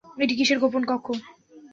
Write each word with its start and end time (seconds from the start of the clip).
এটা 0.17 0.33
কীসের 0.39 0.57
গোপন 0.61 0.83
কক্ষ? 0.89 1.07